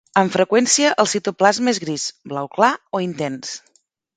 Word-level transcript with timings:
Amb 0.19 0.31
freqüència, 0.35 0.93
el 1.03 1.09
citoplasma 1.11 1.73
és 1.75 1.81
gris, 1.85 2.07
blau 2.33 2.51
clar 2.57 2.73
o 3.01 3.07
intens. 3.11 3.57